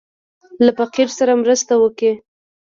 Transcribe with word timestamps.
له 0.65 0.71
فقير 0.79 1.07
سره 1.17 1.33
مرسته 1.43 1.73
وکړه. 1.77 2.13